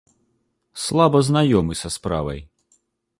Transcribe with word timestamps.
Слаба 0.83 1.21
знаёмы 1.29 1.73
са 1.83 1.89
справай. 1.97 2.41